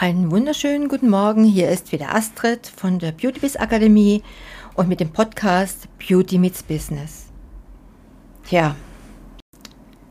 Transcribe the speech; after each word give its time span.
Einen 0.00 0.30
wunderschönen 0.30 0.86
guten 0.86 1.10
Morgen. 1.10 1.42
Hier 1.42 1.68
ist 1.70 1.90
wieder 1.90 2.14
Astrid 2.14 2.68
von 2.68 3.00
der 3.00 3.10
Beauty 3.10 3.40
Biz 3.40 3.56
Akademie 3.56 4.22
und 4.76 4.88
mit 4.88 5.00
dem 5.00 5.10
Podcast 5.10 5.88
Beauty 5.98 6.38
Meets 6.38 6.62
Business. 6.62 7.24
Tja, 8.44 8.76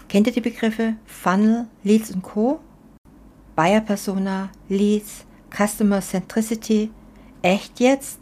kennt 0.09 0.27
ihr 0.27 0.33
die 0.33 0.41
Begriffe 0.41 0.95
Funnel, 1.05 1.67
Leads 1.83 2.11
und 2.11 2.21
Co? 2.21 2.59
Buyer 3.55 3.79
Persona, 3.79 4.49
Leads, 4.67 5.25
Customer 5.55 6.01
Centricity? 6.01 6.91
Echt 7.41 7.79
jetzt? 7.79 8.19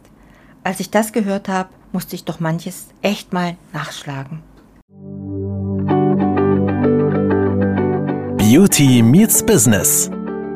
Als 0.62 0.78
ich 0.78 0.90
das 0.90 1.12
gehört 1.12 1.48
habe, 1.48 1.70
musste 1.90 2.14
ich 2.14 2.24
doch 2.24 2.38
manches 2.38 2.90
echt 3.02 3.32
mal 3.32 3.56
nachschlagen. 3.72 4.40
Beauty 8.36 9.02
Meets 9.02 9.44
Business 9.44 10.08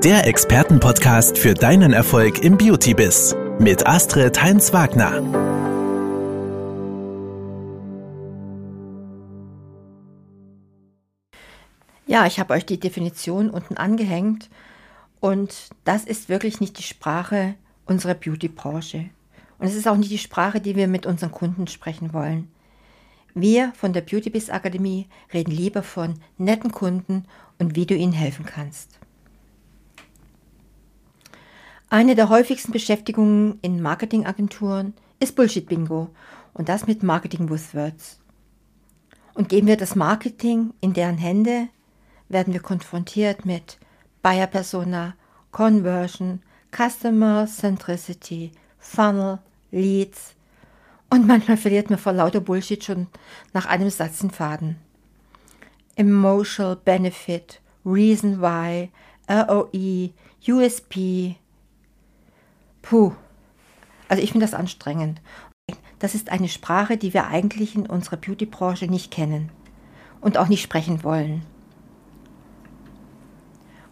der 0.04 0.26
Expertenpodcast 0.26 1.36
für 1.36 1.52
deinen 1.52 1.92
Erfolg 1.92 2.42
im 2.42 2.56
Beauty-Biss 2.56 3.36
mit 3.58 3.86
Astrid 3.86 4.42
Heinz-Wagner. 4.42 5.20
Ja, 12.06 12.24
ich 12.24 12.40
habe 12.40 12.54
euch 12.54 12.64
die 12.64 12.80
Definition 12.80 13.50
unten 13.50 13.76
angehängt 13.76 14.48
und 15.20 15.68
das 15.84 16.04
ist 16.04 16.30
wirklich 16.30 16.60
nicht 16.60 16.78
die 16.78 16.82
Sprache 16.82 17.54
unserer 17.84 18.14
Beauty-Branche. 18.14 19.10
Und 19.58 19.66
es 19.66 19.74
ist 19.74 19.86
auch 19.86 19.98
nicht 19.98 20.10
die 20.10 20.16
Sprache, 20.16 20.62
die 20.62 20.76
wir 20.76 20.88
mit 20.88 21.04
unseren 21.04 21.30
Kunden 21.30 21.66
sprechen 21.66 22.14
wollen. 22.14 22.50
Wir 23.34 23.72
von 23.76 23.92
der 23.92 24.00
Beauty 24.00 24.30
Biz 24.30 24.48
Akademie 24.48 25.08
reden 25.34 25.52
lieber 25.52 25.82
von 25.82 26.14
netten 26.38 26.72
Kunden 26.72 27.26
und 27.58 27.76
wie 27.76 27.84
du 27.84 27.94
ihnen 27.94 28.14
helfen 28.14 28.46
kannst. 28.46 28.98
Eine 31.92 32.14
der 32.14 32.28
häufigsten 32.28 32.70
Beschäftigungen 32.70 33.58
in 33.62 33.82
Marketingagenturen 33.82 34.94
ist 35.18 35.34
Bullshit-Bingo 35.34 36.10
und 36.54 36.68
das 36.68 36.86
mit 36.86 37.02
Marketing-Buzzwords. 37.02 38.20
Und 39.34 39.48
geben 39.48 39.66
wir 39.66 39.76
das 39.76 39.96
Marketing 39.96 40.72
in 40.80 40.92
deren 40.92 41.18
Hände, 41.18 41.66
werden 42.28 42.52
wir 42.52 42.60
konfrontiert 42.60 43.44
mit 43.44 43.76
Buyer 44.22 44.46
Persona, 44.46 45.14
Conversion, 45.50 46.42
Customer 46.70 47.48
Centricity, 47.48 48.52
Funnel, 48.78 49.40
Leads 49.72 50.36
und 51.10 51.26
manchmal 51.26 51.56
verliert 51.56 51.90
man 51.90 51.98
vor 51.98 52.12
lauter 52.12 52.40
Bullshit 52.40 52.84
schon 52.84 53.08
nach 53.52 53.66
einem 53.66 53.90
Satz 53.90 54.20
den 54.20 54.30
Faden. 54.30 54.76
Emotional 55.96 56.76
Benefit, 56.76 57.60
Reason 57.84 58.40
Why, 58.40 58.90
ROE, 59.28 60.10
USP, 60.46 61.34
Puh. 62.82 63.12
Also 64.08 64.22
ich 64.22 64.32
finde 64.32 64.46
das 64.46 64.54
anstrengend. 64.54 65.20
Das 65.98 66.14
ist 66.14 66.30
eine 66.30 66.48
Sprache, 66.48 66.96
die 66.96 67.14
wir 67.14 67.28
eigentlich 67.28 67.74
in 67.74 67.86
unserer 67.86 68.16
Beauty-Branche 68.16 68.86
nicht 68.86 69.10
kennen 69.10 69.50
und 70.20 70.36
auch 70.36 70.48
nicht 70.48 70.62
sprechen 70.62 71.04
wollen. 71.04 71.42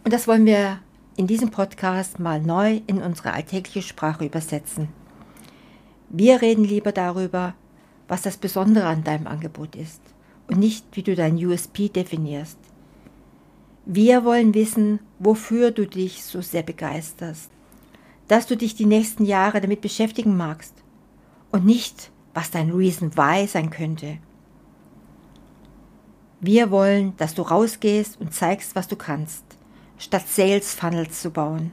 Und 0.03 0.13
das 0.13 0.27
wollen 0.27 0.45
wir 0.45 0.79
in 1.17 1.27
diesem 1.27 1.51
Podcast 1.51 2.19
mal 2.19 2.41
neu 2.41 2.81
in 2.87 3.01
unsere 3.01 3.33
alltägliche 3.33 3.81
Sprache 3.81 4.25
übersetzen. 4.25 4.89
Wir 6.09 6.41
reden 6.41 6.63
lieber 6.63 6.91
darüber, 6.91 7.53
was 8.07 8.23
das 8.23 8.37
Besondere 8.37 8.87
an 8.87 9.03
deinem 9.03 9.27
Angebot 9.27 9.75
ist 9.75 10.01
und 10.47 10.57
nicht, 10.57 10.85
wie 10.93 11.03
du 11.03 11.15
dein 11.15 11.35
USP 11.35 11.89
definierst. 11.89 12.57
Wir 13.85 14.25
wollen 14.25 14.53
wissen, 14.53 14.99
wofür 15.19 15.71
du 15.71 15.85
dich 15.85 16.23
so 16.23 16.41
sehr 16.41 16.63
begeisterst 16.63 17.51
dass 18.29 18.45
du 18.45 18.55
dich 18.55 18.75
die 18.75 18.85
nächsten 18.85 19.25
Jahre 19.25 19.59
damit 19.59 19.81
beschäftigen 19.81 20.37
magst 20.37 20.75
und 21.51 21.65
nicht, 21.65 22.11
was 22.35 22.51
dein 22.51 22.69
Reason 22.69 23.17
Why 23.17 23.47
sein 23.47 23.71
könnte. 23.71 24.19
Wir 26.39 26.69
wollen, 26.69 27.17
dass 27.17 27.33
du 27.33 27.41
rausgehst 27.41 28.21
und 28.21 28.33
zeigst, 28.33 28.75
was 28.75 28.87
du 28.87 28.95
kannst, 28.95 29.43
statt 29.97 30.27
Sales 30.27 30.75
Funnels 30.75 31.21
zu 31.21 31.31
bauen. 31.31 31.71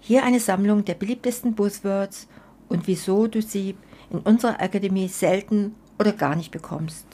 Hier 0.00 0.24
eine 0.24 0.40
Sammlung 0.40 0.86
der 0.86 0.94
beliebtesten 0.94 1.54
Buzzwords 1.54 2.26
und 2.68 2.86
wieso 2.86 3.26
du 3.26 3.42
sie 3.42 3.76
in 4.10 4.20
unserer 4.20 4.62
Akademie 4.62 5.08
selten 5.08 5.74
oder 5.98 6.12
gar 6.12 6.36
nicht 6.36 6.52
bekommst. 6.52 7.06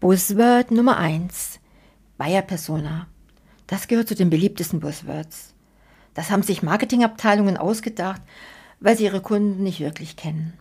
Buzzword 0.00 0.70
Nummer 0.70 0.98
1 0.98 1.57
Buyer 2.18 2.42
Persona. 2.42 3.06
Das 3.68 3.86
gehört 3.86 4.08
zu 4.08 4.16
den 4.16 4.28
beliebtesten 4.28 4.80
Buzzwords. 4.80 5.54
Das 6.14 6.32
haben 6.32 6.42
sich 6.42 6.64
Marketingabteilungen 6.64 7.56
ausgedacht, 7.56 8.20
weil 8.80 8.96
sie 8.96 9.04
ihre 9.04 9.20
Kunden 9.20 9.62
nicht 9.62 9.78
wirklich 9.78 10.16
kennen. 10.16 10.54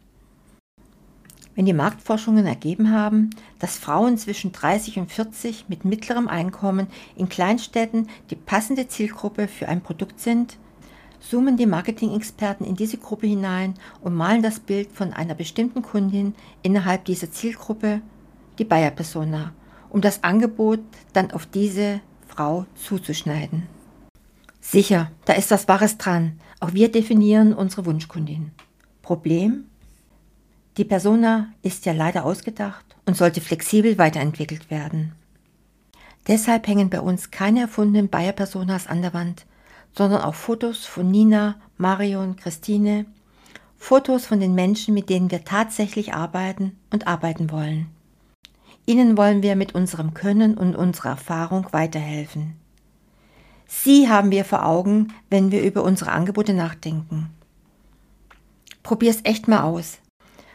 Wenn 1.55 1.65
die 1.65 1.73
Marktforschungen 1.73 2.45
ergeben 2.45 2.91
haben, 2.91 3.31
dass 3.57 3.79
Frauen 3.79 4.19
zwischen 4.19 4.51
30 4.51 4.99
und 4.99 5.11
40 5.11 5.67
mit 5.67 5.83
mittlerem 5.83 6.27
Einkommen 6.27 6.85
in 7.15 7.27
Kleinstädten 7.27 8.07
die 8.29 8.35
passende 8.35 8.87
Zielgruppe 8.87 9.47
für 9.47 9.67
ein 9.67 9.81
Produkt 9.81 10.19
sind, 10.19 10.57
zoomen 11.19 11.57
die 11.57 11.65
Marketing-Experten 11.65 12.65
in 12.65 12.75
diese 12.75 12.99
Gruppe 12.99 13.25
hinein 13.25 13.73
und 14.01 14.13
malen 14.13 14.43
das 14.43 14.59
Bild 14.59 14.91
von 14.91 15.11
einer 15.11 15.33
bestimmten 15.33 15.81
Kundin 15.81 16.35
innerhalb 16.61 17.05
dieser 17.05 17.31
Zielgruppe, 17.31 18.01
die 18.59 18.65
Buyer-Persona, 18.65 19.53
um 19.89 20.01
das 20.01 20.23
Angebot 20.23 20.79
dann 21.13 21.31
auf 21.31 21.45
diese 21.45 22.01
Frau 22.27 22.65
zuzuschneiden. 22.75 23.67
Sicher, 24.61 25.11
da 25.25 25.33
ist 25.33 25.51
was 25.51 25.67
Wahres 25.67 25.97
dran. 25.97 26.39
Auch 26.59 26.73
wir 26.73 26.91
definieren 26.91 27.53
unsere 27.53 27.85
Wunschkundin. 27.85 28.51
Problem? 29.01 29.65
Die 30.77 30.83
Persona 30.83 31.53
ist 31.63 31.85
ja 31.85 31.93
leider 31.93 32.25
ausgedacht 32.25 32.85
und 33.05 33.17
sollte 33.17 33.41
flexibel 33.41 33.97
weiterentwickelt 33.97 34.69
werden. 34.69 35.13
Deshalb 36.27 36.67
hängen 36.67 36.89
bei 36.89 36.99
uns 36.99 37.31
keine 37.31 37.61
erfundenen 37.61 38.09
Bayer-Personas 38.09 38.87
an 38.87 39.01
der 39.01 39.13
Wand, 39.13 39.45
sondern 39.95 40.21
auch 40.21 40.35
Fotos 40.35 40.85
von 40.85 41.09
Nina, 41.09 41.55
Marion, 41.77 42.35
Christine, 42.35 43.05
Fotos 43.77 44.25
von 44.25 44.39
den 44.39 44.53
Menschen, 44.53 44.93
mit 44.93 45.09
denen 45.09 45.31
wir 45.31 45.45
tatsächlich 45.45 46.13
arbeiten 46.13 46.77
und 46.91 47.07
arbeiten 47.07 47.49
wollen. 47.51 47.87
Ihnen 48.89 49.17
wollen 49.17 49.43
wir 49.43 49.57
mit 49.57 49.75
unserem 49.75 50.13
Können 50.13 50.57
und 50.57 50.73
unserer 50.73 51.09
Erfahrung 51.09 51.67
weiterhelfen. 51.71 52.55
Sie 53.67 54.07
haben 54.07 54.31
wir 54.31 54.45
vor 54.45 54.65
Augen, 54.65 55.13
wenn 55.29 55.51
wir 55.51 55.61
über 55.61 55.83
unsere 55.83 56.13
Angebote 56.13 56.53
nachdenken. 56.53 57.29
Probier's 58.83 59.19
echt 59.25 59.49
mal 59.49 59.63
aus. 59.63 59.99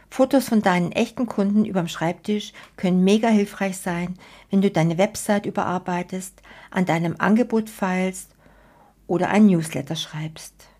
Fotos 0.08 0.48
von 0.48 0.62
deinen 0.62 0.92
echten 0.92 1.26
Kunden 1.26 1.66
überm 1.66 1.88
Schreibtisch 1.88 2.54
können 2.78 3.04
mega 3.04 3.28
hilfreich 3.28 3.76
sein, 3.76 4.14
wenn 4.50 4.62
du 4.62 4.70
deine 4.70 4.96
Website 4.96 5.44
überarbeitest, 5.44 6.40
an 6.70 6.86
deinem 6.86 7.16
Angebot 7.18 7.68
feilst 7.68 8.30
oder 9.06 9.28
ein 9.28 9.44
Newsletter 9.44 9.94
schreibst. 9.94 10.71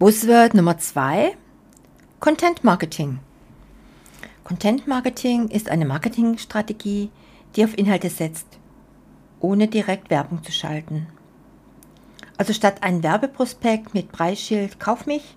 Buzzword 0.00 0.54
Nummer 0.54 0.76
zwei: 0.78 1.36
Content 2.18 2.64
Marketing. 2.64 3.20
Content 4.42 4.88
Marketing 4.88 5.46
ist 5.46 5.68
eine 5.68 5.86
Marketingstrategie, 5.86 7.10
die 7.54 7.64
auf 7.64 7.78
Inhalte 7.78 8.10
setzt, 8.10 8.58
ohne 9.38 9.68
direkt 9.68 10.10
Werbung 10.10 10.42
zu 10.42 10.50
schalten. 10.50 11.06
Also 12.36 12.52
statt 12.52 12.82
ein 12.82 13.04
Werbeprospekt 13.04 13.94
mit 13.94 14.10
Preisschild 14.10 14.80
Kauf 14.80 15.06
mich, 15.06 15.36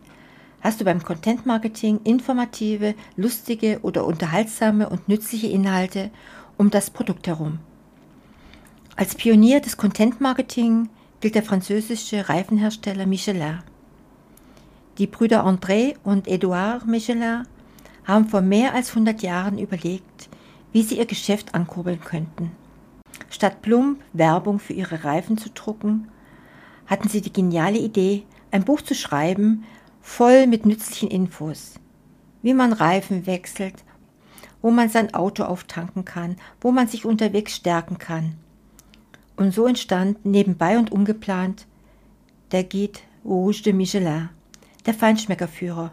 hast 0.62 0.81
du 0.81 0.85
beim 0.85 1.03
Content 1.03 1.46
Marketing 1.46 2.00
informative, 2.03 2.96
lustige 3.16 3.78
oder 3.84 4.05
unterhaltsame 4.08 4.90
und 4.90 5.08
nützliche 5.08 5.47
Inhalte 5.47 6.09
um 6.58 6.72
das 6.72 6.90
Produkt 6.90 7.28
herum. 7.28 7.59
Als 8.96 9.14
Pionier 9.14 9.59
des 9.59 9.78
Content 9.78 10.20
Marketing 10.20 10.90
gilt 11.22 11.35
der 11.35 11.43
französische 11.43 12.28
Reifenhersteller 12.28 13.05
Michelin. 13.05 13.59
Die 14.97 15.05
Brüder 15.05 15.46
André 15.46 15.96
und 16.03 16.28
Edouard 16.28 16.88
Michelin 16.88 17.44
haben 18.05 18.29
vor 18.29 18.41
mehr 18.41 18.73
als 18.73 18.90
100 18.90 19.22
Jahren 19.22 19.59
überlegt, 19.59 20.28
wie 20.72 20.82
sie 20.82 20.97
ihr 20.97 21.05
Geschäft 21.05 21.53
ankurbeln 21.53 21.99
könnten. 22.02 22.52
Statt 23.29 23.61
plump 23.61 24.02
Werbung 24.14 24.58
für 24.58 24.73
ihre 24.73 25.03
Reifen 25.03 25.38
zu 25.38 25.52
drucken, 25.52 26.08
hatten 26.88 27.09
sie 27.09 27.22
die 27.22 27.32
geniale 27.32 27.78
Idee, 27.78 28.23
ein 28.49 28.64
Buch 28.64 28.82
zu 28.82 28.96
schreiben, 28.96 29.66
voll 30.02 30.47
mit 30.47 30.66
nützlichen 30.66 31.11
Infos. 31.11 31.76
Wie 32.41 32.55
man 32.55 32.73
Reifen 32.73 33.28
wechselt, 33.28 33.84
wo 34.64 34.72
man 34.72 34.90
sein 34.90 35.14
Auto 35.14 35.43
auftanken 35.43 36.05
kann, 36.05 36.38
wo 36.59 36.72
man 36.72 36.88
sich 36.88 37.05
unterwegs 37.05 37.55
stärken 37.55 38.00
kann. 38.00 38.35
Und 39.35 39.53
so 39.53 39.67
entstand 39.67 40.26
nebenbei 40.26 40.79
und 40.79 40.91
ungeplant 40.91 41.67
der 42.52 42.64
Guide 42.64 43.00
Rouge 43.23 43.61
de 43.61 43.73
Michelin 43.73 44.29
der 44.87 44.93
Feinschmeckerführer 44.93 45.91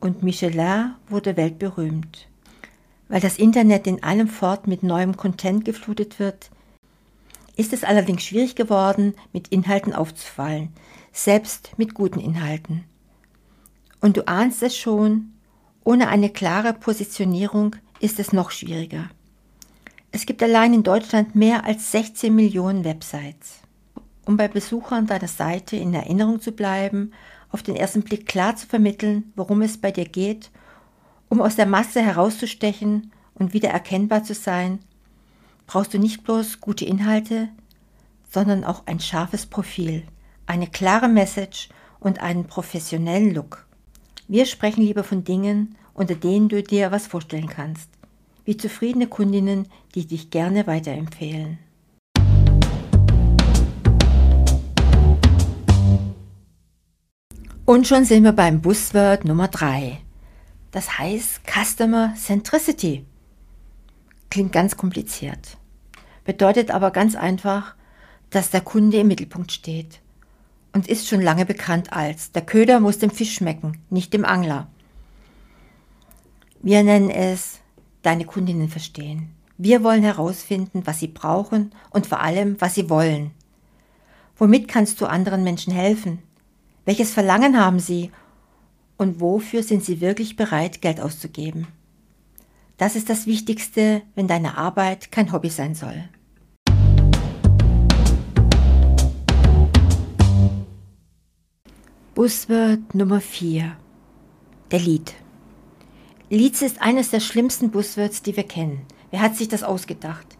und 0.00 0.22
Michelin 0.22 0.94
wurde 1.08 1.36
weltberühmt. 1.36 2.28
Weil 3.08 3.20
das 3.20 3.38
Internet 3.38 3.86
in 3.86 4.02
allem 4.02 4.28
fort 4.28 4.66
mit 4.66 4.82
neuem 4.82 5.16
Content 5.16 5.64
geflutet 5.64 6.18
wird, 6.18 6.50
ist 7.56 7.72
es 7.72 7.84
allerdings 7.84 8.22
schwierig 8.22 8.56
geworden, 8.56 9.14
mit 9.32 9.48
Inhalten 9.48 9.92
aufzufallen, 9.92 10.70
selbst 11.12 11.72
mit 11.76 11.94
guten 11.94 12.20
Inhalten. 12.20 12.84
Und 14.00 14.16
du 14.16 14.26
ahnst 14.26 14.62
es 14.62 14.76
schon, 14.76 15.32
ohne 15.84 16.08
eine 16.08 16.30
klare 16.30 16.72
Positionierung 16.72 17.76
ist 18.00 18.18
es 18.18 18.32
noch 18.32 18.50
schwieriger. 18.50 19.08
Es 20.12 20.26
gibt 20.26 20.42
allein 20.42 20.74
in 20.74 20.82
Deutschland 20.82 21.34
mehr 21.34 21.64
als 21.64 21.92
16 21.92 22.34
Millionen 22.34 22.84
Websites. 22.84 23.60
Um 24.24 24.36
bei 24.36 24.48
Besuchern 24.48 25.06
deiner 25.06 25.28
Seite 25.28 25.76
in 25.76 25.94
Erinnerung 25.94 26.40
zu 26.40 26.52
bleiben, 26.52 27.12
auf 27.52 27.62
den 27.62 27.76
ersten 27.76 28.02
Blick 28.02 28.26
klar 28.26 28.56
zu 28.56 28.66
vermitteln, 28.66 29.32
worum 29.36 29.62
es 29.62 29.78
bei 29.78 29.90
dir 29.90 30.06
geht, 30.06 30.50
um 31.28 31.40
aus 31.40 31.56
der 31.56 31.66
Masse 31.66 32.02
herauszustechen 32.02 33.12
und 33.34 33.52
wieder 33.52 33.70
erkennbar 33.70 34.24
zu 34.24 34.34
sein, 34.34 34.80
brauchst 35.66 35.94
du 35.94 35.98
nicht 35.98 36.24
bloß 36.24 36.60
gute 36.60 36.84
Inhalte, 36.84 37.48
sondern 38.30 38.64
auch 38.64 38.86
ein 38.86 39.00
scharfes 39.00 39.46
Profil, 39.46 40.04
eine 40.46 40.66
klare 40.66 41.08
Message 41.08 41.68
und 42.00 42.20
einen 42.20 42.46
professionellen 42.46 43.34
Look. 43.34 43.66
Wir 44.28 44.46
sprechen 44.46 44.82
lieber 44.82 45.04
von 45.04 45.24
Dingen, 45.24 45.76
unter 45.94 46.14
denen 46.14 46.48
du 46.48 46.62
dir 46.62 46.92
was 46.92 47.06
vorstellen 47.06 47.48
kannst, 47.48 47.90
wie 48.44 48.56
zufriedene 48.56 49.06
Kundinnen, 49.06 49.68
die 49.94 50.06
dich 50.06 50.30
gerne 50.30 50.66
weiterempfehlen. 50.66 51.58
Und 57.66 57.86
schon 57.86 58.04
sind 58.04 58.24
wir 58.24 58.32
beim 58.32 58.60
Buzzword 58.62 59.24
Nummer 59.24 59.48
3. 59.48 59.98
Das 60.70 60.98
heißt 60.98 61.42
Customer 61.46 62.14
Centricity. 62.16 63.04
Klingt 64.30 64.52
ganz 64.52 64.76
kompliziert. 64.76 65.56
Bedeutet 66.24 66.70
aber 66.70 66.90
ganz 66.90 67.14
einfach, 67.14 67.74
dass 68.30 68.50
der 68.50 68.60
Kunde 68.60 68.98
im 68.98 69.08
Mittelpunkt 69.08 69.52
steht. 69.52 70.00
Und 70.72 70.88
ist 70.88 71.08
schon 71.08 71.20
lange 71.20 71.44
bekannt 71.44 71.92
als 71.92 72.32
der 72.32 72.42
Köder 72.42 72.80
muss 72.80 72.98
dem 72.98 73.10
Fisch 73.10 73.34
schmecken, 73.34 73.80
nicht 73.90 74.14
dem 74.14 74.24
Angler. 74.24 74.68
Wir 76.62 76.82
nennen 76.82 77.10
es 77.10 77.60
deine 78.02 78.24
Kundinnen 78.24 78.68
verstehen. 78.68 79.34
Wir 79.58 79.82
wollen 79.82 80.02
herausfinden, 80.02 80.82
was 80.86 81.00
sie 81.00 81.08
brauchen 81.08 81.72
und 81.90 82.06
vor 82.06 82.20
allem, 82.20 82.60
was 82.60 82.74
sie 82.74 82.88
wollen. 82.88 83.32
Womit 84.36 84.68
kannst 84.68 85.00
du 85.00 85.06
anderen 85.06 85.44
Menschen 85.44 85.72
helfen? 85.72 86.22
Welches 86.86 87.12
Verlangen 87.12 87.60
haben 87.60 87.78
sie 87.78 88.10
und 88.96 89.20
wofür 89.20 89.62
sind 89.62 89.84
sie 89.84 90.00
wirklich 90.00 90.36
bereit, 90.36 90.80
Geld 90.80 91.00
auszugeben? 91.00 91.66
Das 92.78 92.96
ist 92.96 93.10
das 93.10 93.26
Wichtigste, 93.26 94.02
wenn 94.14 94.26
deine 94.26 94.56
Arbeit 94.56 95.12
kein 95.12 95.30
Hobby 95.32 95.50
sein 95.50 95.74
soll. 95.74 96.08
Buzzword 102.14 102.94
Nummer 102.94 103.20
4. 103.20 103.76
Der 104.70 104.78
Lied. 104.78 105.14
Leads 106.30 106.62
ist 106.62 106.80
eines 106.80 107.10
der 107.10 107.20
schlimmsten 107.20 107.70
Buzzwords, 107.70 108.22
die 108.22 108.36
wir 108.36 108.44
kennen. 108.44 108.86
Wer 109.10 109.20
hat 109.20 109.36
sich 109.36 109.48
das 109.48 109.62
ausgedacht? 109.62 110.38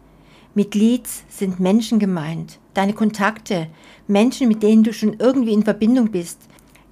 Mit 0.55 0.73
Leads 0.73 1.23
sind 1.29 1.59
Menschen 1.59 1.99
gemeint, 1.99 2.59
deine 2.73 2.93
Kontakte, 2.93 3.67
Menschen, 4.07 4.47
mit 4.47 4.63
denen 4.63 4.83
du 4.83 4.93
schon 4.93 5.15
irgendwie 5.19 5.53
in 5.53 5.63
Verbindung 5.63 6.11
bist, 6.11 6.39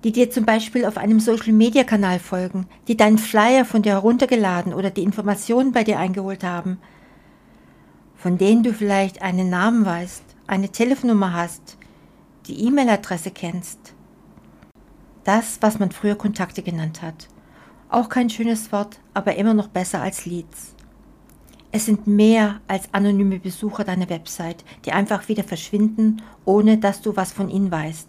die 0.04 0.12
dir 0.12 0.30
zum 0.30 0.46
Beispiel 0.46 0.86
auf 0.86 0.98
einem 0.98 1.20
Social-Media-Kanal 1.20 2.20
folgen, 2.20 2.68
die 2.88 2.96
deinen 2.96 3.18
Flyer 3.18 3.66
von 3.66 3.82
dir 3.82 3.94
heruntergeladen 3.94 4.74
oder 4.74 4.90
die 4.90 5.04
Informationen 5.04 5.72
bei 5.72 5.84
dir 5.84 6.00
eingeholt 6.00 6.44
haben, 6.44 6.80
von 8.16 8.38
denen 8.38 8.64
du 8.64 8.74
vielleicht 8.74 9.22
einen 9.22 9.50
Namen 9.50 9.86
weißt, 9.86 10.24
eine 10.48 10.70
Telefonnummer 10.70 11.34
hast, 11.34 11.78
die 12.48 12.66
E-Mail-Adresse 12.66 13.32
kennst. 13.32 13.94
Das, 15.24 15.58
was 15.62 15.80
man 15.80 15.92
früher 15.92 16.16
Kontakte 16.16 16.64
genannt 16.64 17.02
hat. 17.02 17.28
Auch 17.90 18.10
kein 18.10 18.30
schönes 18.30 18.72
Wort, 18.72 19.00
aber 19.14 19.36
immer 19.36 19.54
noch 19.54 19.68
besser 19.68 20.02
als 20.02 20.26
Leads. 20.26 20.76
Es 21.72 21.86
sind 21.86 22.08
mehr 22.08 22.62
als 22.68 22.92
anonyme 22.94 23.40
Besucher 23.40 23.84
deiner 23.84 24.10
Website, 24.10 24.64
die 24.86 24.92
einfach 24.92 25.28
wieder 25.28 25.44
verschwinden, 25.44 26.22
ohne 26.44 26.80
dass 26.80 27.02
du 27.02 27.16
was 27.16 27.32
von 27.32 27.50
ihnen 27.50 27.70
weißt. 27.70 28.08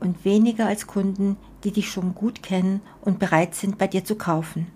Und 0.00 0.24
weniger 0.24 0.66
als 0.66 0.86
Kunden, 0.86 1.36
die 1.64 1.72
dich 1.72 1.90
schon 1.90 2.14
gut 2.14 2.42
kennen 2.42 2.80
und 3.02 3.18
bereit 3.18 3.54
sind, 3.54 3.76
bei 3.76 3.88
dir 3.88 4.04
zu 4.04 4.14
kaufen. 4.14 4.68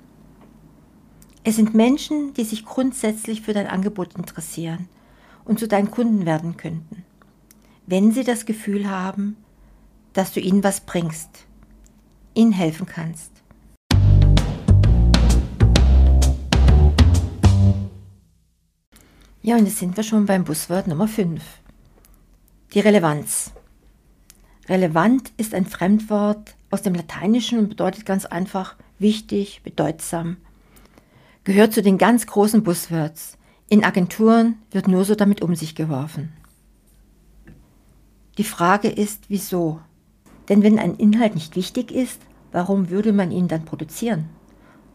Es 1.45 1.57
sind 1.57 1.75
Menschen, 1.75 2.35
die 2.35 2.45
sich 2.45 2.67
grundsätzlich 2.67 3.41
für 3.41 3.55
dein 3.55 3.67
Angebot 3.67 4.15
interessieren 4.15 4.89
und 5.45 5.59
zu 5.59 5.67
deinen 5.67 5.91
Kunden 5.91 6.27
werden 6.27 6.57
könnten, 6.57 7.05
wenn 7.87 8.13
sie 8.13 8.25
das 8.25 8.47
Gefühl 8.47 8.89
haben, 8.91 9.37
dass 10.13 10.33
du 10.33 10.41
ihnen 10.41 10.63
was 10.63 10.83
bringst, 10.83 11.47
ihnen 12.35 12.53
helfen 12.53 12.87
kannst. 12.87 13.32
Ja, 19.45 19.57
und 19.57 19.67
jetzt 19.67 19.79
sind 19.79 19.97
wir 19.97 20.05
schon 20.05 20.27
beim 20.27 20.45
Buzzword 20.45 20.87
Nummer 20.87 21.09
5. 21.09 21.43
Die 22.75 22.79
Relevanz. 22.79 23.51
Relevant 24.69 25.33
ist 25.37 25.53
ein 25.53 25.67
Fremdwort 25.67 26.55
aus 26.71 26.83
dem 26.83 26.95
Lateinischen 26.95 27.59
und 27.59 27.69
bedeutet 27.69 28.07
ganz 28.07 28.25
einfach 28.25 28.77
wichtig, 29.01 29.63
bedeutsam. 29.65 30.37
Gehört 31.43 31.73
zu 31.73 31.83
den 31.83 31.99
ganz 31.99 32.29
großen 32.29 32.63
Buzzwords. 32.63 33.37
In 33.69 33.83
Agenturen 33.83 34.59
wird 34.71 34.87
nur 34.87 35.05
so 35.05 35.17
damit 35.17 35.43
um 35.43 35.57
sich 35.57 35.75
geworfen. 35.75 36.33
Die 38.39 38.45
Frage 38.45 38.87
ist, 38.87 39.25
wieso? 39.27 39.81
Denn 40.49 40.63
wenn 40.63 40.79
ein 40.79 40.95
Inhalt 40.95 41.35
nicht 41.35 41.57
wichtig 41.57 41.91
ist, 41.91 42.21
warum 42.53 42.91
würde 42.91 43.13
man 43.13 43.33
ihn 43.33 43.49
dann 43.49 43.65
produzieren? 43.65 44.29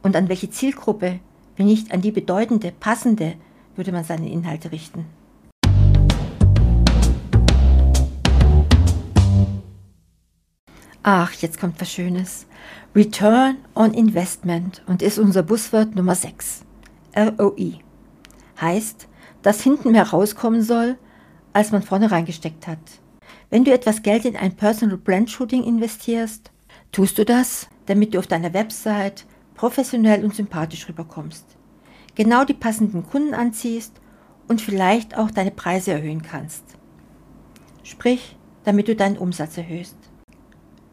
Und 0.03 0.15
an 0.15 0.29
welche 0.29 0.49
Zielgruppe, 0.49 1.19
wenn 1.57 1.65
nicht 1.65 1.91
an 1.91 2.01
die 2.01 2.13
bedeutende, 2.13 2.71
passende, 2.71 3.35
würde 3.77 3.91
man 3.91 4.03
seine 4.03 4.29
Inhalte 4.29 4.71
richten. 4.71 5.05
Ach, 11.03 11.31
jetzt 11.33 11.59
kommt 11.59 11.79
was 11.79 11.89
Schönes. 11.89 12.47
Return 12.93 13.57
on 13.75 13.93
Investment 13.93 14.81
und 14.87 15.01
ist 15.01 15.19
unser 15.19 15.41
Buzzword 15.41 15.95
Nummer 15.95 16.15
6. 16.15 16.65
ROI. 17.15 17.79
Heißt, 18.59 19.07
dass 19.41 19.61
hinten 19.61 19.93
mehr 19.93 20.09
rauskommen 20.09 20.61
soll, 20.61 20.97
als 21.53 21.71
man 21.71 21.81
vorne 21.81 22.11
reingesteckt 22.11 22.67
hat. 22.67 22.79
Wenn 23.49 23.63
du 23.63 23.71
etwas 23.71 24.03
Geld 24.03 24.25
in 24.25 24.35
ein 24.35 24.57
Personal 24.57 24.97
Brand 24.97 25.29
Shooting 25.29 25.63
investierst, 25.63 26.51
tust 26.91 27.17
du 27.17 27.23
das, 27.23 27.69
damit 27.85 28.13
du 28.13 28.19
auf 28.19 28.27
deiner 28.27 28.53
Website 28.53 29.25
professionell 29.55 30.25
und 30.25 30.35
sympathisch 30.35 30.89
rüberkommst 30.89 31.56
genau 32.17 32.43
die 32.43 32.55
passenden 32.55 33.05
Kunden 33.05 33.35
anziehst 33.35 33.93
und 34.47 34.59
vielleicht 34.59 35.15
auch 35.15 35.29
deine 35.29 35.51
Preise 35.51 35.91
erhöhen 35.91 36.23
kannst. 36.23 36.63
Sprich, 37.83 38.35
damit 38.63 38.87
du 38.87 38.95
deinen 38.95 39.19
Umsatz 39.19 39.55
erhöhst. 39.55 39.95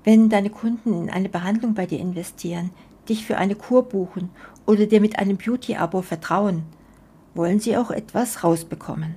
Wenn 0.05 0.29
deine 0.29 0.51
Kunden 0.51 0.93
in 0.93 1.11
eine 1.11 1.31
Behandlung 1.31 1.73
bei 1.73 1.87
dir 1.87 1.99
investieren, 1.99 2.71
dich 3.09 3.25
für 3.25 3.39
eine 3.39 3.55
Kur 3.55 3.89
buchen 3.89 4.29
oder 4.67 4.85
dir 4.85 5.01
mit 5.01 5.19
einem 5.19 5.39
Beauty-Abo 5.39 6.03
vertrauen, 6.03 6.65
wollen 7.35 7.59
sie 7.59 7.77
auch 7.79 7.91
etwas 7.91 8.45
rausbekommen. 8.45 9.17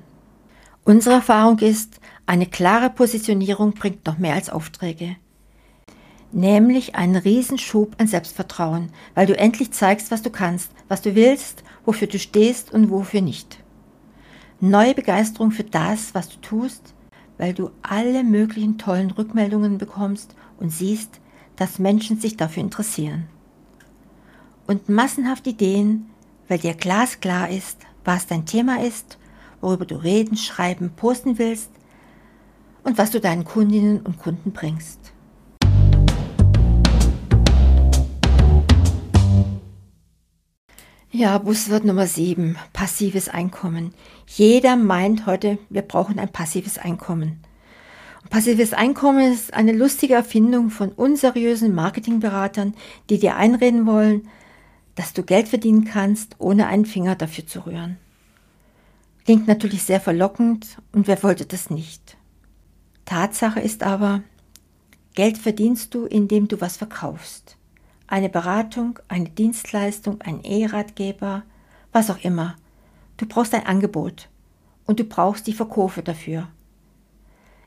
Unsere 0.86 1.16
Erfahrung 1.16 1.60
ist, 1.60 2.00
eine 2.26 2.46
klare 2.46 2.90
Positionierung 2.90 3.74
bringt 3.74 4.06
noch 4.06 4.18
mehr 4.18 4.36
als 4.36 4.50
Aufträge. 4.50 5.18
Nämlich 6.32 6.96
einen 6.96 7.18
Riesenschub 7.18 7.96
an 7.98 8.08
Selbstvertrauen, 8.08 8.92
weil 9.14 9.28
du 9.28 9.38
endlich 9.38 9.72
zeigst, 9.72 10.10
was 10.10 10.22
du 10.22 10.30
kannst, 10.30 10.72
was 10.88 11.02
du 11.02 11.16
willst 11.16 11.64
wofür 11.88 12.08
du 12.08 12.20
stehst 12.20 12.74
und 12.74 12.91
wofür 12.91 13.22
nicht. 13.22 13.63
Neue 14.60 14.94
Begeisterung 14.94 15.51
für 15.51 15.63
das, 15.63 16.13
was 16.13 16.27
du 16.27 16.36
tust, 16.41 16.94
weil 17.38 17.53
du 17.53 17.72
alle 17.82 18.25
möglichen 18.25 18.77
tollen 18.77 19.10
Rückmeldungen 19.10 19.77
bekommst 19.77 20.36
und 20.60 20.70
siehst, 20.70 21.22
dass 21.56 21.79
Menschen 21.79 22.20
sich 22.20 22.36
dafür 22.36 22.63
interessieren. 22.63 23.27
Und 24.67 24.89
massenhaft 24.89 25.48
Ideen, 25.48 26.10
weil 26.50 26.60
dir 26.60 26.74
glasklar 26.74 27.50
ist, 27.50 27.77
was 28.03 28.27
dein 28.27 28.46
Thema 28.46 28.84
ist, 28.84 29.17
worüber 29.62 29.86
du 29.86 29.96
reden, 29.96 30.36
schreiben, 30.36 30.91
posten 30.94 31.39
willst 31.39 31.72
und 32.84 32.98
was 32.98 33.12
du 33.12 33.22
deinen 33.22 33.46
Kundinnen 33.46 34.01
und 34.01 34.20
Kunden 34.20 34.51
bringst. 34.51 35.13
Ja, 41.20 41.40
Buzzword 41.40 41.84
Nummer 41.84 42.06
7, 42.06 42.58
passives 42.74 43.28
Einkommen. 43.28 43.96
Jeder 44.28 44.76
meint 44.76 45.26
heute, 45.26 45.58
wir 45.68 45.82
brauchen 45.82 46.20
ein 46.20 46.32
passives 46.32 46.78
Einkommen. 46.78 47.40
Passives 48.30 48.74
Einkommen 48.74 49.34
ist 49.34 49.52
eine 49.52 49.72
lustige 49.72 50.14
Erfindung 50.14 50.70
von 50.70 50.92
unseriösen 50.92 51.74
Marketingberatern, 51.74 52.76
die 53.10 53.18
dir 53.18 53.36
einreden 53.36 53.88
wollen, 53.88 54.30
dass 54.94 55.14
du 55.14 55.24
Geld 55.24 55.48
verdienen 55.48 55.86
kannst, 55.86 56.36
ohne 56.38 56.68
einen 56.68 56.86
Finger 56.86 57.16
dafür 57.16 57.48
zu 57.48 57.66
rühren. 57.66 57.98
Klingt 59.26 59.48
natürlich 59.48 59.82
sehr 59.82 60.00
verlockend 60.00 60.78
und 60.92 61.08
wer 61.08 61.24
wollte 61.24 61.48
das 61.48 61.72
nicht? 61.72 62.16
Tatsache 63.06 63.60
ist 63.60 63.82
aber, 63.82 64.22
Geld 65.16 65.40
verdienst 65.40 65.96
du, 65.96 66.06
indem 66.06 66.48
du 66.48 66.62
was 66.62 66.78
verkaufst. 66.78 67.57
Eine 68.08 68.30
Beratung, 68.30 69.00
eine 69.10 69.30
Dienstleistung, 69.30 70.22
ein 70.22 70.44
E-Ratgeber, 70.44 71.44
was 71.92 72.10
auch 72.10 72.24
immer. 72.24 72.56
Du 73.18 73.26
brauchst 73.26 73.54
ein 73.54 73.66
Angebot 73.66 74.30
und 74.86 75.00
du 75.00 75.04
brauchst 75.04 75.46
die 75.48 75.54
Verkäufe 75.54 76.02
dafür. 76.02 76.48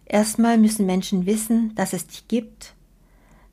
Erstmal 0.06 0.58
müssen 0.58 0.86
Menschen 0.86 1.26
wissen, 1.26 1.74
dass 1.74 1.92
es 1.92 2.06
dich 2.06 2.26
gibt. 2.26 2.74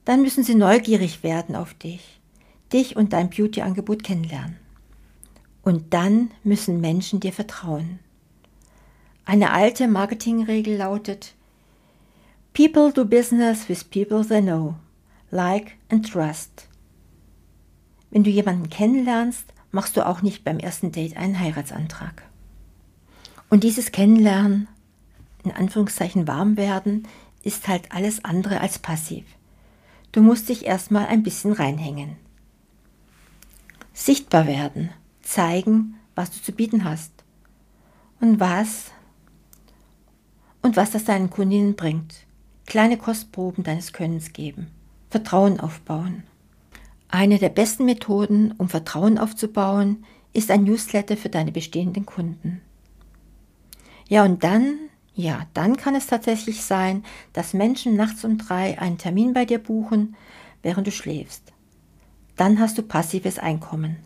Dann 0.06 0.22
müssen 0.22 0.44
sie 0.44 0.56
neugierig 0.56 1.22
werden 1.22 1.56
auf 1.56 1.74
dich, 1.74 2.20
dich 2.72 2.96
und 2.96 3.14
dein 3.14 3.30
Beauty-Angebot 3.30 4.04
kennenlernen. 4.04 4.56
Und 5.64 5.94
dann 5.94 6.32
müssen 6.44 6.80
Menschen 6.80 7.20
dir 7.20 7.34
vertrauen. 7.34 8.00
Eine 9.26 9.52
alte 9.52 9.90
Marketingregel 9.90 10.78
lautet, 10.78 11.36
People 12.54 12.92
do 12.92 13.04
business 13.04 13.68
with 13.68 13.84
people 13.84 14.24
they 14.24 14.42
know, 14.42 14.76
like 15.30 15.74
and 15.92 16.10
trust. 16.10 16.68
Wenn 18.10 18.24
du 18.24 18.30
jemanden 18.30 18.70
kennenlernst, 18.70 19.46
machst 19.72 19.98
du 19.98 20.06
auch 20.06 20.22
nicht 20.22 20.44
beim 20.44 20.60
ersten 20.60 20.92
Date 20.92 21.18
einen 21.18 21.40
Heiratsantrag. 21.40 22.24
Und 23.50 23.64
dieses 23.64 23.92
Kennenlernen 23.92 24.68
in 25.48 25.56
Anführungszeichen 25.56 26.28
warm 26.28 26.58
werden, 26.58 27.08
ist 27.44 27.68
halt 27.68 27.92
alles 27.92 28.26
andere 28.26 28.60
als 28.60 28.80
passiv. 28.80 29.26
Du 30.12 30.22
musst 30.22 30.50
dich 30.50 30.66
erstmal 30.66 31.08
ein 31.08 31.24
bisschen 31.24 31.54
reinhängen. 31.54 32.18
Sichtbar 33.94 34.46
werden, 34.46 34.90
zeigen, 35.22 35.96
was 36.16 36.32
du 36.32 36.42
zu 36.42 36.52
bieten 36.52 36.84
hast 36.84 37.12
und 38.20 38.40
was 38.40 38.92
und 40.62 40.76
was 40.76 40.92
das 40.92 41.06
deinen 41.06 41.30
Kundinnen 41.30 41.76
bringt. 41.76 42.26
Kleine 42.66 42.98
Kostproben 42.98 43.64
deines 43.64 43.94
Könnens 43.94 44.34
geben, 44.34 44.68
Vertrauen 45.10 45.60
aufbauen. 45.60 46.24
Eine 47.10 47.40
der 47.40 47.50
besten 47.50 47.86
Methoden, 47.86 48.54
um 48.58 48.70
Vertrauen 48.70 49.18
aufzubauen, 49.18 50.06
ist 50.34 50.52
ein 50.52 50.64
Newsletter 50.64 51.18
für 51.18 51.30
deine 51.30 51.52
bestehenden 51.52 52.06
Kunden. 52.06 52.62
Ja, 54.08 54.24
und 54.24 54.44
dann 54.44 54.78
ja, 55.18 55.48
dann 55.56 55.78
kann 55.78 55.96
es 55.96 56.06
tatsächlich 56.06 56.64
sein, 56.64 57.04
dass 57.34 57.56
Menschen 57.56 57.96
nachts 57.96 58.24
um 58.24 58.38
drei 58.38 58.80
einen 58.80 59.00
Termin 59.00 59.34
bei 59.34 59.46
dir 59.46 59.58
buchen, 59.58 60.16
während 60.62 60.86
du 60.86 60.92
schläfst. 60.92 61.54
Dann 62.36 62.60
hast 62.60 62.78
du 62.78 62.84
passives 62.84 63.40
Einkommen. 63.40 63.98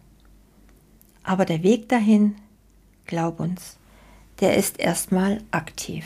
Aber 1.22 1.43
der 1.43 1.63
Weg 1.63 1.89
dahin, 1.89 2.38
glaub 3.08 3.41
uns, 3.41 3.77
der 4.39 4.55
ist 4.55 4.79
erstmal 4.79 5.43
aktiv. 5.51 6.05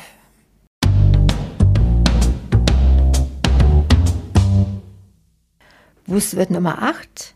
Buzzword 6.07 6.51
Nummer 6.51 6.83
8 6.83 7.33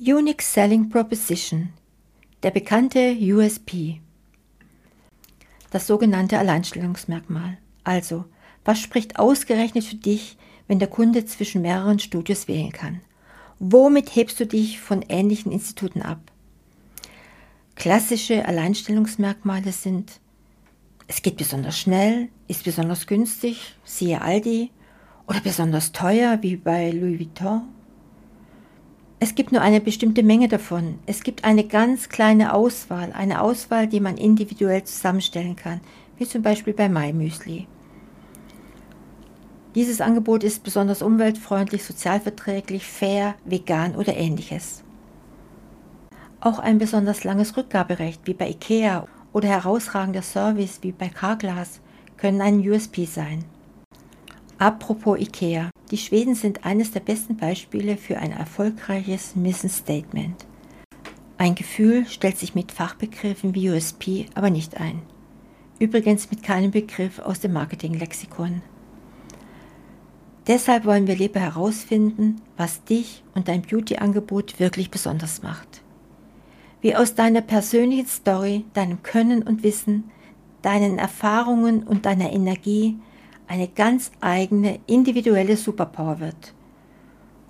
Unique 0.00 0.42
Selling 0.42 0.88
Proposition, 0.88 1.68
der 2.42 2.50
bekannte 2.50 3.16
USP 3.16 4.00
das 5.70 5.86
sogenannte 5.86 6.40
Alleinstellungsmerkmal. 6.40 7.58
Also, 7.84 8.24
was 8.64 8.80
spricht 8.80 9.20
ausgerechnet 9.20 9.84
für 9.84 9.94
dich, 9.94 10.36
wenn 10.66 10.80
der 10.80 10.88
Kunde 10.88 11.24
zwischen 11.24 11.62
mehreren 11.62 12.00
Studios 12.00 12.48
wählen 12.48 12.72
kann? 12.72 13.00
Womit 13.60 14.16
hebst 14.16 14.40
du 14.40 14.46
dich 14.46 14.80
von 14.80 15.02
ähnlichen 15.08 15.52
Instituten 15.52 16.02
ab? 16.02 16.18
Klassische 17.76 18.44
Alleinstellungsmerkmale 18.44 19.70
sind, 19.70 20.18
es 21.06 21.22
geht 21.22 21.36
besonders 21.36 21.78
schnell, 21.78 22.28
ist 22.48 22.64
besonders 22.64 23.06
günstig, 23.06 23.76
siehe 23.84 24.20
Aldi, 24.20 24.72
oder 25.26 25.40
besonders 25.40 25.92
teuer, 25.92 26.38
wie 26.42 26.56
bei 26.56 26.90
Louis 26.90 27.18
Vuitton 27.18 27.62
es 29.24 29.36
gibt 29.36 29.52
nur 29.52 29.62
eine 29.62 29.80
bestimmte 29.80 30.24
Menge 30.24 30.48
davon. 30.48 30.98
Es 31.06 31.22
gibt 31.22 31.44
eine 31.44 31.62
ganz 31.62 32.08
kleine 32.08 32.52
Auswahl, 32.54 33.12
eine 33.12 33.40
Auswahl, 33.40 33.86
die 33.86 34.00
man 34.00 34.16
individuell 34.16 34.82
zusammenstellen 34.82 35.54
kann, 35.54 35.80
wie 36.16 36.26
zum 36.26 36.42
Beispiel 36.42 36.72
bei 36.72 36.88
Mai 36.88 37.12
Müsli. 37.12 37.68
Dieses 39.76 40.00
Angebot 40.00 40.42
ist 40.42 40.64
besonders 40.64 41.02
umweltfreundlich, 41.02 41.84
sozialverträglich, 41.84 42.84
fair, 42.84 43.36
vegan 43.44 43.94
oder 43.94 44.16
ähnliches. 44.16 44.82
Auch 46.40 46.58
ein 46.58 46.78
besonders 46.78 47.22
langes 47.22 47.56
Rückgaberecht 47.56 48.22
wie 48.24 48.34
bei 48.34 48.50
IKEA 48.50 49.06
oder 49.32 49.46
herausragender 49.46 50.22
Service 50.22 50.80
wie 50.82 50.90
bei 50.90 51.08
Carglass 51.08 51.80
können 52.16 52.40
ein 52.40 52.58
USP 52.68 53.04
sein. 53.04 53.44
Apropos 54.62 55.18
IKEA. 55.18 55.70
Die 55.90 55.98
Schweden 55.98 56.36
sind 56.36 56.64
eines 56.64 56.92
der 56.92 57.00
besten 57.00 57.36
Beispiele 57.36 57.96
für 57.96 58.18
ein 58.18 58.30
erfolgreiches 58.30 59.34
Mission 59.34 59.68
Statement. 59.68 60.46
Ein 61.36 61.56
Gefühl 61.56 62.06
stellt 62.06 62.38
sich 62.38 62.54
mit 62.54 62.70
Fachbegriffen 62.70 63.56
wie 63.56 63.70
USP 63.70 64.26
aber 64.36 64.50
nicht 64.50 64.80
ein. 64.80 65.02
Übrigens 65.80 66.30
mit 66.30 66.44
keinem 66.44 66.70
Begriff 66.70 67.18
aus 67.18 67.40
dem 67.40 67.54
Marketinglexikon. 67.54 68.62
Deshalb 70.46 70.84
wollen 70.84 71.08
wir 71.08 71.16
lieber 71.16 71.40
herausfinden, 71.40 72.40
was 72.56 72.84
dich 72.84 73.24
und 73.34 73.48
dein 73.48 73.62
Beauty-Angebot 73.62 74.60
wirklich 74.60 74.92
besonders 74.92 75.42
macht. 75.42 75.82
Wie 76.80 76.94
aus 76.94 77.16
deiner 77.16 77.40
persönlichen 77.40 78.06
Story, 78.06 78.64
deinem 78.74 79.02
Können 79.02 79.42
und 79.42 79.64
Wissen, 79.64 80.12
deinen 80.62 80.98
Erfahrungen 80.98 81.82
und 81.82 82.06
deiner 82.06 82.32
Energie 82.32 82.96
eine 83.46 83.68
ganz 83.68 84.10
eigene 84.20 84.80
individuelle 84.86 85.56
Superpower 85.56 86.20
wird 86.20 86.54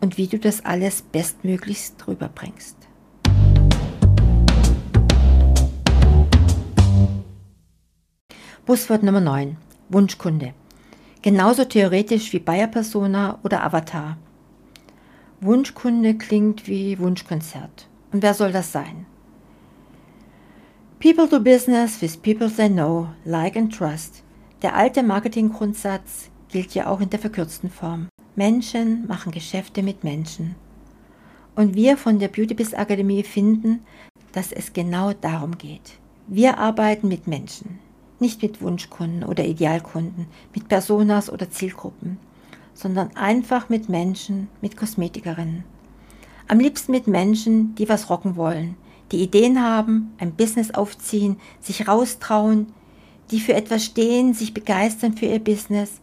und 0.00 0.18
wie 0.18 0.26
du 0.26 0.38
das 0.38 0.64
alles 0.64 1.02
bestmöglichst 1.02 2.06
rüberbringst. 2.06 2.76
Buswort 8.64 9.02
Nummer 9.02 9.20
9. 9.20 9.56
Wunschkunde. 9.88 10.54
Genauso 11.20 11.64
theoretisch 11.64 12.32
wie 12.32 12.38
Bayer 12.38 12.68
Persona 12.68 13.38
oder 13.42 13.64
Avatar. 13.64 14.16
Wunschkunde 15.40 16.16
klingt 16.16 16.66
wie 16.68 16.98
Wunschkonzert. 16.98 17.88
Und 18.12 18.22
wer 18.22 18.34
soll 18.34 18.52
das 18.52 18.70
sein? 18.70 19.06
People 21.00 21.26
do 21.26 21.40
business 21.40 22.00
with 22.00 22.16
people 22.16 22.48
they 22.48 22.68
know, 22.68 23.08
like 23.24 23.56
and 23.56 23.76
trust. 23.76 24.22
Der 24.62 24.76
alte 24.76 25.02
Marketinggrundsatz 25.02 26.30
gilt 26.48 26.72
ja 26.76 26.86
auch 26.86 27.00
in 27.00 27.10
der 27.10 27.18
verkürzten 27.18 27.68
Form. 27.68 28.06
Menschen 28.36 29.08
machen 29.08 29.32
Geschäfte 29.32 29.82
mit 29.82 30.04
Menschen. 30.04 30.54
Und 31.56 31.74
wir 31.74 31.96
von 31.96 32.20
der 32.20 32.28
Beautybiz 32.28 32.72
Akademie 32.72 33.24
finden, 33.24 33.80
dass 34.30 34.52
es 34.52 34.72
genau 34.72 35.14
darum 35.14 35.58
geht. 35.58 35.98
Wir 36.28 36.58
arbeiten 36.58 37.08
mit 37.08 37.26
Menschen, 37.26 37.80
nicht 38.20 38.40
mit 38.40 38.62
Wunschkunden 38.62 39.24
oder 39.24 39.44
Idealkunden, 39.44 40.26
mit 40.54 40.68
Personas 40.68 41.28
oder 41.28 41.50
Zielgruppen, 41.50 42.18
sondern 42.72 43.16
einfach 43.16 43.68
mit 43.68 43.88
Menschen, 43.88 44.46
mit 44.60 44.76
Kosmetikerinnen. 44.76 45.64
Am 46.46 46.60
liebsten 46.60 46.92
mit 46.92 47.08
Menschen, 47.08 47.74
die 47.74 47.88
was 47.88 48.08
rocken 48.08 48.36
wollen, 48.36 48.76
die 49.10 49.22
Ideen 49.24 49.60
haben, 49.60 50.14
ein 50.18 50.34
Business 50.36 50.70
aufziehen, 50.72 51.40
sich 51.60 51.88
raustrauen, 51.88 52.68
die 53.30 53.40
für 53.40 53.54
etwas 53.54 53.84
stehen, 53.84 54.34
sich 54.34 54.52
begeistern 54.52 55.16
für 55.16 55.26
ihr 55.26 55.38
Business, 55.38 56.00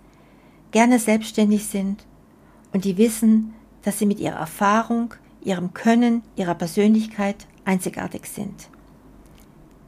gerne 0.71 0.99
selbstständig 0.99 1.65
sind 1.65 2.05
und 2.73 2.85
die 2.85 2.97
wissen, 2.97 3.53
dass 3.83 3.99
sie 3.99 4.05
mit 4.05 4.19
ihrer 4.19 4.37
Erfahrung, 4.37 5.13
ihrem 5.43 5.73
Können, 5.73 6.23
ihrer 6.35 6.55
Persönlichkeit 6.55 7.47
einzigartig 7.65 8.25
sind. 8.25 8.69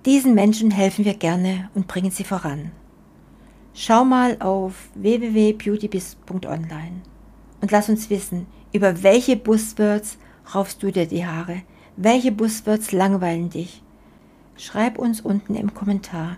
Diesen 0.05 0.33
Menschen 0.33 0.71
helfen 0.71 1.05
wir 1.05 1.13
gerne 1.13 1.69
und 1.75 1.87
bringen 1.87 2.11
sie 2.11 2.23
voran. 2.23 2.71
Schau 3.73 4.03
mal 4.03 4.41
auf 4.41 4.89
www.beautybiz.online 4.95 7.01
und 7.61 7.71
lass 7.71 7.89
uns 7.89 8.09
wissen, 8.09 8.47
über 8.73 9.03
welche 9.03 9.37
Buzzwords 9.37 10.17
raufst 10.53 10.83
du 10.83 10.91
dir 10.91 11.05
die 11.05 11.25
Haare, 11.25 11.61
welche 11.95 12.31
Buzzwords 12.31 12.91
langweilen 12.91 13.49
dich. 13.49 13.81
Schreib 14.57 14.97
uns 14.97 15.21
unten 15.21 15.55
im 15.55 15.73
Kommentar. 15.73 16.37